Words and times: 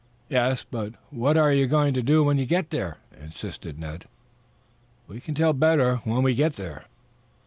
"Yes, 0.29 0.63
but 0.63 0.93
what 1.11 1.37
are 1.37 1.53
you 1.53 1.67
going 1.67 1.93
to 1.93 2.01
do 2.01 2.23
when 2.23 2.39
you 2.39 2.47
get 2.47 2.71
there?" 2.71 2.97
insisted 3.21 3.77
Ned. 3.77 4.05
"We 5.07 5.19
can 5.21 5.35
tell 5.35 5.53
better 5.53 5.97
when 5.97 6.23
we 6.23 6.33
get 6.33 6.53
there." 6.53 6.85